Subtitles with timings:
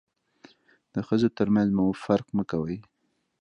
[0.93, 2.77] د ښځو تر منځ مو فرق مه کوئ.